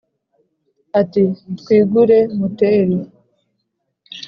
Ati: 0.99 1.23
twigure 1.59 2.17
Muteri*, 2.37 2.97